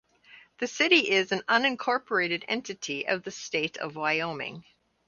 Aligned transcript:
The 0.57 0.65
city 0.65 1.11
is 1.11 1.31
an 1.31 1.43
incorporated 1.63 2.43
entity 2.47 3.07
of 3.07 3.21
the 3.21 3.29
state 3.29 3.77
of 3.77 3.95
Wyoming. 3.95 4.65